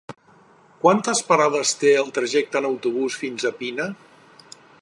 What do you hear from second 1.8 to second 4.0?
té el trajecte en autobús fins a Pina?